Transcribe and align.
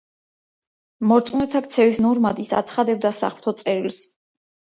მორწმუნეთა 1.09 1.61
ქცევის 1.65 1.99
ნორმად 2.05 2.41
ის 2.45 2.51
აცხადებდა 2.61 3.13
საღმრთო 3.21 3.53
წერილს. 3.61 4.01